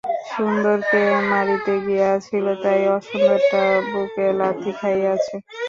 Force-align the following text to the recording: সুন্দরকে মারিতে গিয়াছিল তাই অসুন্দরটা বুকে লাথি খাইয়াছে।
সুন্দরকে 0.29 1.01
মারিতে 1.29 1.73
গিয়াছিল 1.85 2.45
তাই 2.63 2.81
অসুন্দরটা 2.95 3.61
বুকে 3.89 4.25
লাথি 4.39 4.71
খাইয়াছে। 4.79 5.35